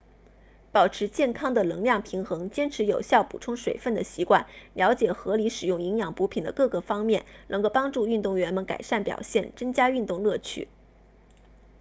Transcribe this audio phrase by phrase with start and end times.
[0.71, 10.69] 保持健康的能量平衡坚持有效补充水分的习惯了解合理使用营养补品的各个方面能够帮助运动员们改善表现增加运动乐趣